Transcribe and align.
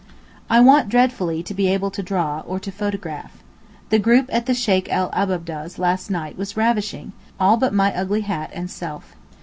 I 0.49 0.61
want 0.61 0.89
dreadfully 0.89 1.43
to 1.43 1.53
be 1.53 1.67
able 1.67 1.91
to 1.91 2.01
draw, 2.01 2.39
or 2.47 2.59
to 2.61 2.71
photograph. 2.71 3.37
The 3.91 3.99
group 3.99 4.31
at 4.33 4.47
the 4.47 4.55
Sheykh 4.55 4.91
el 4.91 5.11
Ababdeh's 5.11 5.77
last 5.77 6.09
night 6.09 6.35
was 6.39 6.57
ravishing, 6.57 7.11
all 7.39 7.55
but 7.55 7.71
my 7.71 7.95
ugly 7.95 8.21
hat 8.21 8.49
and 8.51 8.67
self. 8.71 9.15